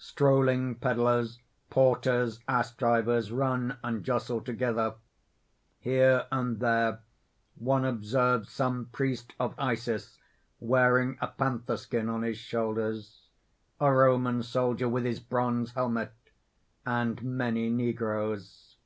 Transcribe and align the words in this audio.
_Strolling 0.00 0.80
peddlers, 0.80 1.40
porters, 1.68 2.40
ass 2.48 2.72
drivers 2.72 3.30
run 3.30 3.76
and 3.84 4.02
jostle 4.02 4.40
together. 4.40 4.94
Here 5.78 6.26
and 6.32 6.58
there 6.58 7.00
one 7.56 7.84
observes 7.84 8.48
some 8.50 8.86
priest 8.92 9.34
of 9.38 9.54
Isis 9.58 10.16
wearing 10.58 11.18
a 11.20 11.26
panther 11.26 11.76
skin 11.76 12.08
on 12.08 12.22
his 12.22 12.38
shoulders, 12.38 13.26
a 13.78 13.92
Roman 13.92 14.42
soldier 14.42 14.88
with 14.88 15.04
his 15.04 15.20
bronze 15.20 15.72
helmet, 15.74 16.14
and 16.86 17.22
many 17.22 17.68
negroes. 17.68 18.78